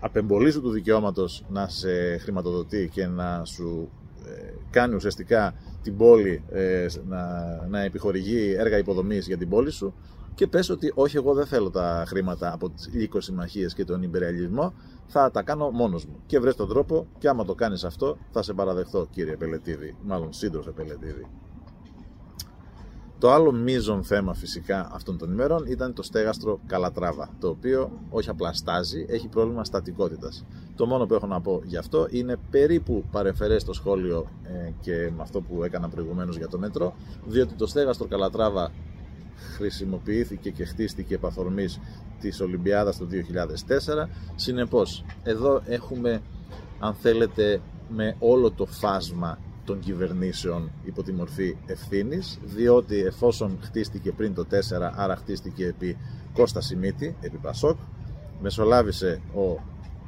απεμπολίζει 0.00 0.60
του 0.60 0.70
δικαιώματος 0.70 1.44
να 1.48 1.68
σε 1.68 2.16
χρηματοδοτεί 2.16 2.90
και 2.92 3.06
να 3.06 3.44
σου 3.44 3.88
ε, 4.26 4.52
κάνει 4.70 4.94
ουσιαστικά 4.94 5.54
την 5.82 5.96
πόλη 5.96 6.42
ε, 6.50 6.86
να, 7.08 7.22
να 7.70 7.80
επιχορηγεί 7.80 8.54
έργα 8.58 8.78
υποδομής 8.78 9.26
για 9.26 9.36
την 9.36 9.48
πόλη 9.48 9.70
σου 9.70 9.94
και 10.40 10.46
πες 10.46 10.68
ότι 10.68 10.92
όχι 10.94 11.16
εγώ 11.16 11.34
δεν 11.34 11.46
θέλω 11.46 11.70
τα 11.70 12.04
χρήματα 12.06 12.52
από 12.52 12.70
τις 12.70 12.88
λύκοσυμμαχίες 12.92 13.74
και 13.74 13.84
τον 13.84 14.02
υπεραλισμό 14.02 14.72
θα 15.06 15.30
τα 15.30 15.42
κάνω 15.42 15.70
μόνος 15.70 16.04
μου. 16.04 16.22
Και 16.26 16.38
βρες 16.38 16.56
τον 16.56 16.68
τρόπο 16.68 17.06
και 17.18 17.28
άμα 17.28 17.44
το 17.44 17.54
κάνεις 17.54 17.84
αυτό 17.84 18.16
θα 18.30 18.42
σε 18.42 18.52
παραδεχθώ 18.52 19.06
κύριε 19.10 19.36
Πελετίδη 19.36 19.96
μάλλον 20.02 20.32
σύντροφε 20.32 20.70
Πελετίδη 20.70 21.26
το 23.18 23.30
άλλο 23.30 23.52
μείζον 23.52 24.04
θέμα 24.04 24.34
φυσικά 24.34 24.88
αυτών 24.92 25.18
των 25.18 25.32
ημερών 25.32 25.64
ήταν 25.66 25.94
το 25.94 26.02
στέγαστρο 26.02 26.60
Καλατράβα, 26.66 27.30
το 27.40 27.48
οποίο 27.48 27.90
όχι 28.10 28.30
απλά 28.30 28.52
στάζει, 28.52 29.06
έχει 29.08 29.28
πρόβλημα 29.28 29.64
στατικότητας. 29.64 30.44
Το 30.76 30.86
μόνο 30.86 31.06
που 31.06 31.14
έχω 31.14 31.26
να 31.26 31.40
πω 31.40 31.60
γι' 31.64 31.76
αυτό 31.76 32.06
είναι 32.10 32.36
περίπου 32.50 33.04
παρεμφερές 33.10 33.62
στο 33.62 33.72
σχόλιο 33.72 34.26
ε, 34.42 34.72
και 34.80 35.10
με 35.16 35.22
αυτό 35.22 35.40
που 35.40 35.64
έκανα 35.64 35.88
προηγουμένως 35.88 36.36
για 36.36 36.48
το 36.48 36.58
μέτρο, 36.58 36.94
διότι 37.26 37.54
το 37.54 37.66
στέγαστρο 37.66 38.06
Καλατράβα 38.06 38.72
χρησιμοποιήθηκε 39.56 40.50
και 40.50 40.64
χτίστηκε 40.64 41.14
επ' 41.14 41.26
αφορμής 41.26 41.80
της 42.20 42.40
Ολυμπιάδας 42.40 42.98
το 42.98 43.06
2004. 43.06 44.08
Συνεπώς, 44.34 45.04
εδώ 45.22 45.62
έχουμε, 45.66 46.22
αν 46.78 46.94
θέλετε, 46.94 47.60
με 47.88 48.16
όλο 48.18 48.50
το 48.50 48.66
φάσμα 48.66 49.38
των 49.64 49.80
κυβερνήσεων 49.80 50.70
υπό 50.84 51.02
τη 51.02 51.12
μορφή 51.12 51.56
ευθύνης, 51.66 52.38
διότι 52.42 53.00
εφόσον 53.00 53.58
χτίστηκε 53.60 54.12
πριν 54.12 54.34
το 54.34 54.46
4, 54.50 54.54
άρα 54.94 55.16
χτίστηκε 55.16 55.66
επί 55.66 55.96
Κώστα 56.32 56.60
Σιμίτη, 56.60 57.16
επί 57.20 57.36
Πασόκ, 57.36 57.78
μεσολάβησε 58.40 59.20
ο 59.34 59.60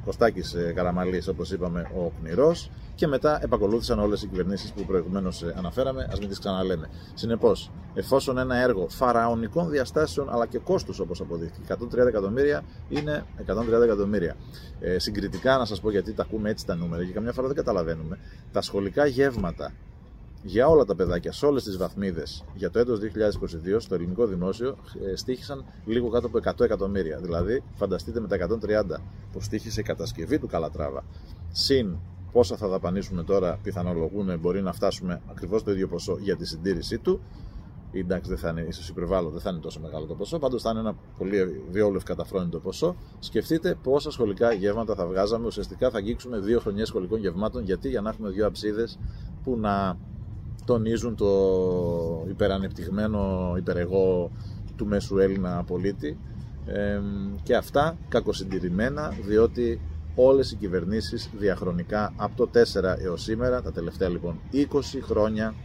Κωστάκης 0.05 0.53
ε, 0.53 0.71
Καραμαλής, 0.75 1.27
όπως 1.27 1.51
είπαμε, 1.51 1.91
ο 1.95 2.11
Κνηρός 2.21 2.69
και 2.95 3.07
μετά 3.07 3.43
επακολούθησαν 3.43 3.99
όλες 3.99 4.23
οι 4.23 4.27
κυβερνήσεις 4.27 4.71
που 4.71 4.85
προηγουμένως 4.85 5.43
ε, 5.43 5.53
αναφέραμε, 5.57 6.07
ας 6.11 6.19
μην 6.19 6.29
τις 6.29 6.39
ξαναλέμε. 6.39 6.89
Συνεπώς, 7.13 7.71
εφόσον 7.93 8.37
ένα 8.37 8.55
έργο 8.55 8.89
φαραωνικών 8.89 9.69
διαστάσεων 9.69 10.29
αλλά 10.29 10.45
και 10.45 10.57
κόστους 10.57 10.99
όπως 10.99 11.21
αποδείχθηκε, 11.21 11.73
130 11.73 12.07
εκατομμύρια 12.07 12.63
είναι 12.89 13.25
130 13.47 13.81
εκατομμύρια. 13.83 14.35
Ε, 14.79 14.99
συγκριτικά 14.99 15.57
να 15.57 15.65
σας 15.65 15.81
πω 15.81 15.91
γιατί 15.91 16.13
τα 16.13 16.23
ακούμε 16.23 16.49
έτσι 16.49 16.65
τα 16.65 16.75
νούμερα 16.75 17.05
και 17.05 17.11
καμιά 17.11 17.31
φορά 17.31 17.47
δεν 17.47 17.55
καταλαβαίνουμε. 17.55 18.17
Τα 18.51 18.61
σχολικά 18.61 19.05
γεύματα 19.05 19.71
για 20.43 20.67
όλα 20.67 20.85
τα 20.85 20.95
παιδάκια, 20.95 21.31
σε 21.31 21.45
όλες 21.45 21.63
τις 21.63 21.77
βαθμίδες 21.77 22.43
για 22.53 22.71
το 22.71 22.79
έτος 22.79 22.99
2022 22.99 23.79
στο 23.79 23.95
ελληνικό 23.95 24.25
δημόσιο 24.25 24.77
ε, 25.11 25.15
στήχησαν 25.15 25.65
λίγο 25.85 26.09
κάτω 26.09 26.27
από 26.27 26.39
100 26.43 26.59
εκατομμύρια. 26.59 27.17
Δηλαδή, 27.17 27.63
φανταστείτε 27.75 28.19
με 28.19 28.27
τα 28.27 28.37
130 28.95 29.01
που 29.31 29.41
στήχησε 29.41 29.79
η 29.79 29.83
κατασκευή 29.83 30.39
του 30.39 30.47
Καλατράβα, 30.47 31.03
συν 31.51 31.97
πόσα 32.33 32.57
θα 32.57 32.67
δαπανίσουμε 32.67 33.23
τώρα, 33.23 33.59
πιθανολογούν 33.63 34.39
μπορεί 34.39 34.61
να 34.61 34.73
φτάσουμε 34.73 35.21
ακριβώς 35.29 35.63
το 35.63 35.71
ίδιο 35.71 35.87
ποσό 35.87 36.17
για 36.21 36.35
τη 36.35 36.45
συντήρησή 36.45 36.97
του. 36.97 37.19
Εντάξει, 37.91 38.29
δεν 38.29 38.37
θα 38.39 38.49
είναι, 38.49 38.61
ίσως 38.61 38.89
υπερβάλλω, 38.89 39.29
δεν 39.29 39.41
θα 39.41 39.49
είναι 39.49 39.59
τόσο 39.59 39.79
μεγάλο 39.79 40.05
το 40.05 40.15
ποσό. 40.15 40.39
Πάντως 40.39 40.61
θα 40.61 40.69
είναι 40.69 40.79
ένα 40.79 40.95
πολύ 41.17 41.63
διόλου 41.69 41.99
καταφρόνητο 42.05 42.59
ποσό. 42.59 42.95
Σκεφτείτε 43.19 43.77
πόσα 43.83 44.11
σχολικά 44.11 44.53
γεύματα 44.53 44.95
θα 44.95 45.05
βγάζαμε. 45.05 45.45
Ουσιαστικά 45.45 45.89
θα 45.89 45.97
αγγίξουμε 45.97 46.39
δύο 46.39 46.59
χρονιές 46.59 46.87
σχολικών 46.87 47.19
γευμάτων. 47.19 47.63
Γιατί; 47.63 47.89
Για 47.89 48.01
να 48.01 48.09
έχουμε 48.09 48.29
δύο 48.29 48.47
αψίδες 48.47 48.99
που 49.43 49.57
να 49.59 49.97
τονίζουν 50.65 51.15
το 51.15 51.29
υπερανεπτυγμένο 52.29 53.53
υπερεγό 53.57 54.31
του 54.75 54.85
μέσου 54.85 55.17
Έλληνα 55.17 55.63
πολίτη 55.63 56.17
και 57.43 57.55
αυτά 57.55 57.97
κακοσυντηρημένα 58.09 59.13
διότι 59.25 59.81
όλες 60.15 60.51
οι 60.51 60.55
κυβερνήσεις 60.55 61.29
διαχρονικά 61.37 62.13
από 62.15 62.35
το 62.35 62.59
4 62.73 62.97
έως 62.99 63.21
σήμερα, 63.21 63.61
τα 63.61 63.71
τελευταία 63.71 64.09
λοιπόν 64.09 64.39
20 64.53 64.57
χρόνια 65.01 65.55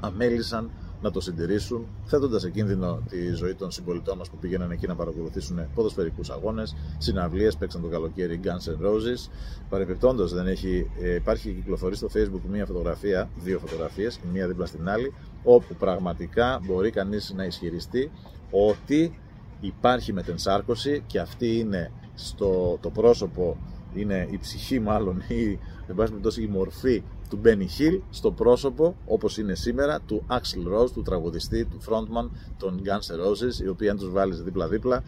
αμέλησαν 0.00 0.70
να 1.02 1.10
το 1.10 1.20
συντηρήσουν, 1.20 1.86
θέτοντας 2.04 2.40
σε 2.40 2.50
κίνδυνο 2.50 3.02
τη 3.08 3.30
ζωή 3.30 3.54
των 3.54 3.70
συμπολιτών 3.70 4.18
μας 4.18 4.30
που 4.30 4.36
πήγαιναν 4.36 4.70
εκεί 4.70 4.86
να 4.86 4.94
παρακολουθήσουν 4.94 5.60
ποδοσφαιρικούς 5.74 6.30
αγώνες, 6.30 6.76
συναυλίες, 6.98 7.56
παίξαν 7.56 7.82
το 7.82 7.88
καλοκαίρι 7.88 8.40
Guns 8.44 8.70
N' 8.70 8.86
Roses. 8.86 9.30
Παρεμπιπτόντως, 9.68 10.32
δεν 10.32 10.46
έχει, 10.46 10.90
ε, 11.00 11.14
υπάρχει 11.14 11.52
κυκλοφορεί 11.52 11.96
στο 11.96 12.08
Facebook 12.14 12.40
μία 12.50 12.66
φωτογραφία, 12.66 13.30
δύο 13.36 13.58
φωτογραφίες, 13.58 14.16
η 14.16 14.28
μία 14.32 14.46
δίπλα 14.46 14.66
στην 14.66 14.88
άλλη, 14.88 15.14
όπου 15.42 15.74
πραγματικά 15.74 16.60
μπορεί 16.64 16.90
κανείς 16.90 17.32
να 17.36 17.44
ισχυριστεί 17.44 18.10
ότι 18.50 19.18
υπάρχει 19.60 20.12
μετενσάρκωση 20.12 21.02
και 21.06 21.18
αυτή 21.18 21.58
είναι 21.58 21.92
στο 22.18 22.78
το 22.80 22.90
πρόσωπο, 22.90 23.56
είναι 23.94 24.28
η 24.30 24.38
ψυχή 24.38 24.80
μάλλον 24.80 25.22
ή 25.28 25.58
εν 25.86 26.20
πάση 26.22 26.42
η 26.42 26.46
μορφή 26.46 27.02
του 27.28 27.36
Μπένι 27.36 27.66
Χιλ 27.66 28.00
στο 28.10 28.30
πρόσωπο 28.30 28.96
όπως 29.06 29.38
είναι 29.38 29.54
σήμερα 29.54 30.00
του 30.00 30.24
Axel 30.28 30.78
Rose, 30.78 30.90
του 30.90 31.02
τραγουδιστή, 31.02 31.64
του 31.64 31.78
frontman 31.88 32.30
των 32.58 32.82
Guns 32.84 33.14
N' 33.14 33.26
Roses 33.26 33.60
οι 33.62 33.68
οποίοι 33.68 33.88
αν 33.88 33.96
τους 33.96 34.10
βάλεις 34.10 34.42
δίπλα-δίπλα 34.42 35.02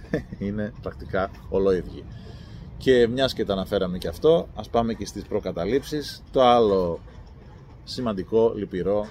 είναι 0.38 0.72
πρακτικά 0.82 1.30
ολόιδιοι. 1.48 2.04
Και 2.76 3.08
μιας 3.08 3.32
και 3.32 3.44
τα 3.44 3.52
αναφέραμε 3.52 3.98
και 3.98 4.08
αυτό, 4.08 4.48
ας 4.54 4.68
πάμε 4.68 4.94
και 4.94 5.06
στις 5.06 5.22
προκαταλήψεις. 5.22 6.22
Το 6.30 6.42
άλλο 6.42 7.00
σημαντικό, 7.84 8.52
λυπηρό, 8.56 9.06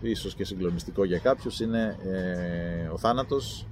ίσως 0.00 0.34
και 0.34 0.44
συγκλονιστικό 0.44 1.04
για 1.04 1.18
κάποιους 1.18 1.60
είναι 1.60 1.96
ε, 2.04 2.88
ο 2.88 2.98
θάνατος, 2.98 3.66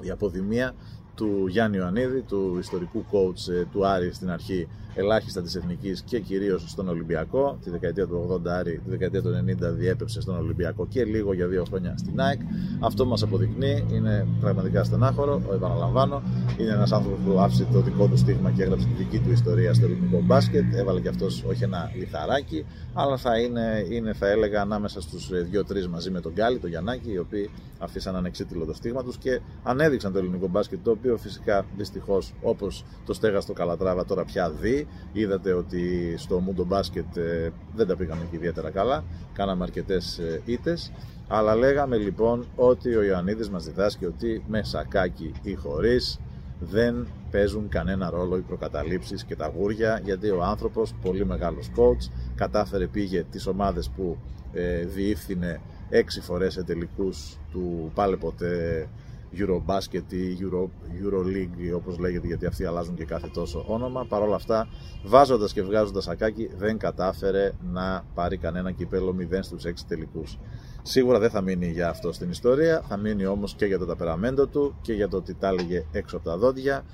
η 0.00 0.10
αποδημία 0.10 0.74
του 1.22 1.46
Γιάννη 1.46 1.76
Ιωαννίδη, 1.76 2.20
του 2.20 2.56
ιστορικού 2.58 3.04
coach 3.10 3.52
ε, 3.52 3.64
του 3.72 3.86
Άρη 3.86 4.12
στην 4.12 4.30
αρχή 4.30 4.68
ελάχιστα 4.94 5.42
της 5.42 5.54
Εθνικής 5.54 6.02
και 6.02 6.20
κυρίως 6.20 6.64
στον 6.70 6.88
Ολυμπιακό. 6.88 7.58
Τη 7.64 7.70
δεκαετία 7.70 8.06
του 8.06 8.40
80 8.44 8.48
Άρη, 8.48 8.80
τη 8.84 8.90
δεκαετία 8.90 9.22
του 9.22 9.28
90 9.28 9.74
διέπεψε 9.78 10.20
στον 10.20 10.36
Ολυμπιακό 10.36 10.86
και 10.86 11.04
λίγο 11.04 11.32
για 11.32 11.46
δύο 11.46 11.64
χρόνια 11.64 11.94
στην 11.96 12.20
ΑΕΚ. 12.20 12.40
Αυτό 12.80 13.06
μας 13.06 13.22
αποδεικνύει, 13.22 13.86
είναι 13.92 14.26
πραγματικά 14.40 14.84
στενάχωρο, 14.84 15.42
επαναλαμβάνω. 15.54 16.22
Είναι 16.58 16.70
ένας 16.70 16.92
άνθρωπος 16.92 17.18
που 17.24 17.40
άφησε 17.40 17.66
το 17.72 17.80
δικό 17.80 18.06
του 18.06 18.16
στίγμα 18.16 18.50
και 18.50 18.62
έγραψε 18.62 18.86
τη 18.86 18.92
δική 18.92 19.18
του 19.18 19.30
ιστορία 19.30 19.74
στο 19.74 19.84
ελληνικό 19.84 20.20
μπάσκετ. 20.24 20.74
Έβαλε 20.74 21.00
και 21.00 21.08
αυτός 21.08 21.44
όχι 21.48 21.64
ένα 21.64 21.90
λιθαράκι, 21.98 22.64
αλλά 22.92 23.16
θα 23.16 23.38
είναι, 23.38 23.86
είναι 23.90 24.12
θα 24.12 24.28
έλεγα 24.28 24.60
ανάμεσα 24.60 25.00
στους 25.00 25.30
ε, 25.30 25.40
δύο-τρεις 25.40 25.88
μαζί 25.88 26.10
με 26.10 26.20
τον 26.20 26.32
Γκάλι, 26.32 26.58
τον 26.58 26.70
Γιαννάκη, 26.70 27.12
οι 27.12 27.18
οποίοι 27.18 27.50
αφήσαν 27.78 28.16
ανεξίτηλο 28.16 28.64
το 28.64 28.74
στίγμα 28.74 29.02
τους 29.02 29.16
και 29.16 29.40
ανέδειξαν 29.62 30.12
το 30.12 30.18
ελληνικό 30.18 30.48
μπάσκετ, 30.48 30.78
το 30.82 30.90
οποίο 30.90 31.11
φυσικά 31.18 31.64
δυστυχώς 31.76 32.34
όπως 32.42 32.84
το 33.06 33.12
στέγαστο 33.12 33.52
Καλατράβα 33.52 34.04
τώρα 34.04 34.24
πια 34.24 34.50
δει. 34.50 34.86
Είδατε 35.12 35.52
ότι 35.52 36.14
στο 36.16 36.40
Μούντο 36.40 36.64
Μπάσκετ 36.64 37.16
ε, 37.16 37.52
δεν 37.74 37.86
τα 37.86 37.96
πήγαμε 37.96 38.26
και 38.30 38.36
ιδιαίτερα 38.36 38.70
καλά. 38.70 39.04
Κάναμε 39.32 39.62
αρκετές 39.62 40.18
ε, 40.18 40.42
ήττες. 40.44 40.92
Αλλά 41.28 41.56
λέγαμε 41.56 41.96
λοιπόν 41.96 42.46
ότι 42.56 42.94
ο 42.94 43.02
Ιωαννίδης 43.02 43.50
μας 43.50 43.64
διδάσκει 43.64 44.04
ότι 44.04 44.44
με 44.48 44.62
σακάκι 44.62 45.32
ή 45.42 45.54
χωρίς 45.54 46.20
δεν 46.60 47.06
παίζουν 47.30 47.68
κανένα 47.68 48.10
ρόλο 48.10 48.36
οι 48.36 48.40
προκαταλήψεις 48.40 49.24
και 49.24 49.36
τα 49.36 49.52
γούρια 49.56 50.00
γιατί 50.04 50.30
ο 50.30 50.42
άνθρωπος, 50.42 50.94
πολύ 51.02 51.26
μεγάλος 51.26 51.70
coach, 51.76 52.10
κατάφερε 52.34 52.86
πήγε 52.86 53.24
τις 53.30 53.46
ομάδες 53.46 53.90
που 53.96 54.16
ε, 54.52 54.84
διεύθυνε 54.84 55.60
έξι 55.88 56.20
φορές 56.20 56.52
σε 56.52 56.62
τελικούς 56.62 57.38
του 57.50 57.90
πάλε 57.94 58.16
ποτέ 58.16 58.88
Eurobasket 59.36 60.12
ή 60.12 60.38
Euro, 60.40 60.62
Euroleague 61.02 61.74
όπως 61.76 61.98
λέγεται 61.98 62.26
γιατί 62.26 62.46
αυτοί 62.46 62.64
αλλάζουν 62.64 62.94
και 62.94 63.04
κάθε 63.04 63.28
τόσο 63.28 63.64
όνομα. 63.68 64.04
Παρ' 64.04 64.22
όλα 64.22 64.34
αυτά 64.34 64.68
βάζοντας 65.04 65.52
και 65.52 65.62
βγάζοντας 65.62 66.08
ακάκι 66.08 66.50
δεν 66.56 66.78
κατάφερε 66.78 67.52
να 67.72 68.04
πάρει 68.14 68.36
κανένα 68.36 68.72
κυπέλο 68.72 69.16
0 69.18 69.38
στους 69.40 69.64
6 69.64 69.72
τελικούς. 69.88 70.38
Σίγουρα 70.82 71.18
δεν 71.18 71.30
θα 71.30 71.40
μείνει 71.40 71.70
για 71.70 71.88
αυτό 71.88 72.12
στην 72.12 72.30
ιστορία. 72.30 72.82
Θα 72.88 72.96
μείνει 72.96 73.26
όμως 73.26 73.54
και 73.54 73.64
για 73.64 73.78
το 73.78 73.86
ταπεραμέντο 73.86 74.46
του 74.46 74.74
και 74.82 74.92
για 74.92 75.08
το 75.08 75.16
ότι 75.16 75.34
τα 75.34 75.48
έλεγε 75.48 75.84
έξω 75.92 76.16
από 76.16 76.24
τα 76.24 76.36
δόντια 76.36 76.84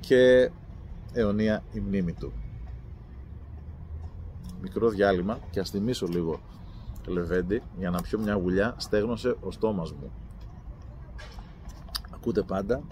και 0.00 0.50
αιωνία 1.12 1.62
η 1.72 1.80
μνήμη 1.80 2.12
του. 2.12 2.32
Μικρό 4.62 4.88
διάλειμμα 4.88 5.38
και 5.50 5.60
ας 5.60 5.70
θυμίσω 5.70 6.06
λίγο 6.06 6.40
λεβέντι 7.06 7.62
για 7.78 7.90
να 7.90 8.00
πιω 8.00 8.18
μια 8.18 8.34
γουλιά 8.34 8.74
στέγνωσε 8.76 9.36
ο 9.40 9.50
στόμας 9.50 9.92
μου. 9.92 10.25
Ακούτε 12.26 12.42
πάντα 12.42 12.82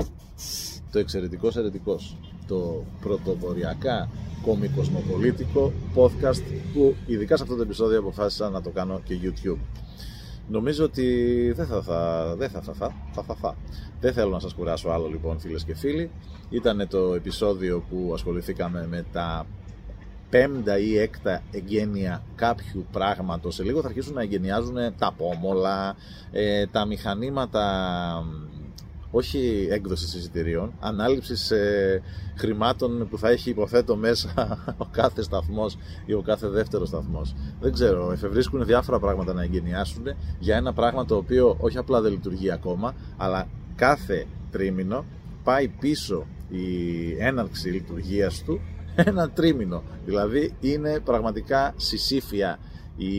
το 0.92 0.98
εξαιρετικός 0.98 1.56
ερετικός. 1.56 2.16
Το 2.46 2.84
πρωτοποριακά 3.00 4.08
κομικοσμοπολίτικο 4.42 5.72
podcast 5.94 6.42
που 6.74 6.94
ειδικά 7.06 7.36
σε 7.36 7.42
αυτό 7.42 7.56
το 7.56 7.62
επεισόδιο 7.62 7.98
αποφάσισα 7.98 8.50
να 8.50 8.62
το 8.62 8.70
κάνω 8.70 9.00
και 9.04 9.18
YouTube. 9.22 9.58
Νομίζω 10.48 10.84
ότι 10.84 11.06
δεν 11.56 11.66
θα 11.66 11.82
θα, 11.82 12.34
δεν 12.36 12.50
θα, 12.50 12.60
θα, 12.60 12.72
θα, 12.72 12.94
θα, 13.12 13.22
θα, 13.22 13.34
θα. 13.34 13.56
Δεν 14.00 14.12
θέλω 14.12 14.30
να 14.30 14.40
σας 14.40 14.54
κουράσω 14.54 14.88
άλλο 14.88 15.06
λοιπόν 15.06 15.40
φίλες 15.40 15.64
και 15.64 15.74
φίλοι. 15.74 16.10
Ήταν 16.50 16.88
το 16.88 17.14
επεισόδιο 17.14 17.84
που 17.90 18.10
ασχοληθήκαμε 18.14 18.86
με 18.90 19.04
τα 19.12 19.46
πέμπτα 20.30 20.78
ή 20.78 20.98
έκτα 20.98 21.42
εγγένεια 21.50 22.22
κάποιου 22.34 22.86
πράγματος. 22.92 23.54
Σε 23.54 23.62
λίγο 23.62 23.80
θα 23.80 23.86
αρχίσουν 23.86 24.14
να 24.14 24.22
εγγενιάζουν 24.22 24.76
τα 24.98 25.12
πόμολα, 25.16 25.96
ε, 26.32 26.66
τα 26.66 26.84
μηχανήματα 26.84 27.62
όχι 29.16 29.68
έκδοση 29.70 30.18
εισιτηρίων, 30.18 30.72
ανάληψης 30.80 31.50
ε, 31.50 32.02
χρημάτων 32.36 33.08
που 33.10 33.18
θα 33.18 33.30
έχει 33.30 33.50
υποθέτω 33.50 33.96
μέσα 33.96 34.58
ο 34.84 34.86
κάθε 34.90 35.22
σταθμός 35.22 35.78
ή 36.06 36.12
ο 36.12 36.22
κάθε 36.22 36.48
δεύτερος 36.48 36.88
σταθμός. 36.88 37.34
Δεν 37.60 37.72
ξέρω, 37.72 38.12
εφευρίσκουν 38.12 38.64
διάφορα 38.64 38.98
πράγματα 38.98 39.32
να 39.32 39.42
εγκαινιάσουν 39.42 40.04
για 40.38 40.56
ένα 40.56 40.72
πράγμα 40.72 41.04
το 41.04 41.16
οποίο 41.16 41.56
όχι 41.60 41.78
απλά 41.78 42.00
δεν 42.00 42.12
λειτουργεί 42.12 42.50
ακόμα, 42.50 42.94
αλλά 43.16 43.48
κάθε 43.76 44.26
τρίμηνο 44.50 45.04
πάει 45.44 45.68
πίσω 45.68 46.26
η 46.48 46.66
έναρξη 47.18 47.68
λειτουργίας 47.68 48.42
του 48.42 48.60
ένα 48.94 49.30
τρίμηνο. 49.30 49.82
Δηλαδή 50.04 50.54
είναι 50.60 51.00
πραγματικά 51.04 51.74
σισύφεια 51.76 52.58
η 52.96 53.12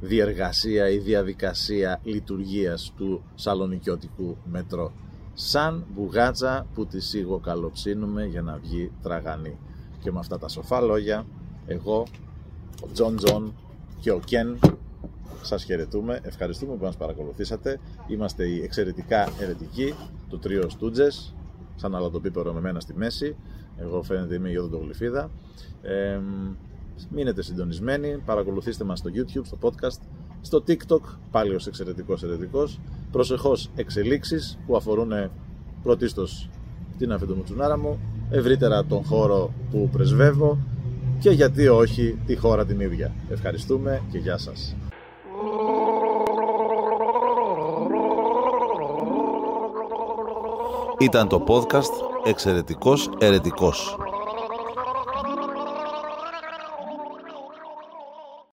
διεργασία, 0.00 0.90
η 0.90 0.98
διαδικασία 0.98 2.00
λειτουργίας 2.02 2.92
του 2.96 3.22
σαλονικιώτικου 3.34 4.36
μετρό. 4.44 4.92
Σαν 5.34 5.84
μπουγάτσα 5.94 6.66
που 6.74 6.86
τη 6.86 7.00
σιγοκαλοψήνουμε 7.00 8.24
για 8.24 8.42
να 8.42 8.56
βγει 8.56 8.92
τραγανή. 9.02 9.58
Και 10.02 10.12
με 10.12 10.18
αυτά 10.18 10.38
τα 10.38 10.48
σοφά 10.48 10.80
λόγια, 10.80 11.26
εγώ, 11.66 12.06
ο 12.82 12.88
Τζον 12.92 13.16
Τζον 13.16 13.54
και 14.00 14.10
ο 14.10 14.20
Κεν 14.24 14.58
σας 15.42 15.64
χαιρετούμε, 15.64 16.20
ευχαριστούμε 16.22 16.76
που 16.76 16.84
μας 16.84 16.96
παρακολουθήσατε. 16.96 17.80
Είμαστε 18.06 18.48
οι 18.48 18.62
εξαιρετικά 18.62 19.28
ερετικοί, 19.40 19.94
το 20.28 20.38
τρίο 20.38 20.68
Στούτζες, 20.68 21.34
σαν 21.76 21.94
αλατοπίπερο 21.94 22.52
με 22.52 22.60
μένα 22.60 22.80
στη 22.80 22.94
μέση. 22.94 23.36
Εγώ 23.78 24.02
φαίνεται 24.02 24.34
είμαι 24.34 24.50
η 24.50 24.56
οδοντογλυφίδα. 24.56 25.30
Ε, 25.82 26.20
Μείνετε 27.10 27.42
συντονισμένοι, 27.42 28.22
παρακολουθήστε 28.26 28.84
μας 28.84 28.98
στο 28.98 29.10
YouTube, 29.14 29.44
στο 29.44 29.58
podcast, 29.60 30.00
στο 30.40 30.62
TikTok, 30.66 31.00
πάλι 31.30 31.54
ως 31.54 31.66
εξαιρετικός 31.66 32.22
ερετικός. 32.22 32.80
Προσεχώς 33.12 33.70
εξελίξεις 33.76 34.58
που 34.66 34.76
αφορούν 34.76 35.12
πρωτίστως 35.82 36.48
την 36.98 37.12
αφεντομουτσουνάρα 37.12 37.78
μου, 37.78 37.98
ευρύτερα 38.30 38.84
τον 38.84 39.04
χώρο 39.04 39.50
που 39.70 39.88
πρεσβεύω 39.92 40.58
και 41.20 41.30
γιατί 41.30 41.68
όχι 41.68 42.18
τη 42.26 42.36
χώρα 42.36 42.66
την 42.66 42.80
ίδια. 42.80 43.14
Ευχαριστούμε 43.30 44.02
και 44.10 44.18
γεια 44.18 44.38
σας. 44.38 44.76
Ήταν 50.98 51.28
το 51.28 51.44
podcast 51.46 51.92
«Εξαιρετικός 52.24 53.10
Ερετικός». 53.18 53.96